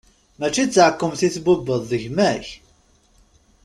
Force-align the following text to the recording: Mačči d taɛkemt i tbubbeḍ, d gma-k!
Mačči 0.39 0.63
d 0.67 0.69
taɛkemt 0.75 1.21
i 1.27 1.29
tbubbeḍ, 1.35 1.81
d 1.89 1.91
gma-k! 2.01 2.47